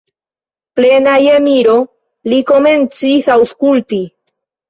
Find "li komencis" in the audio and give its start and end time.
2.33-3.31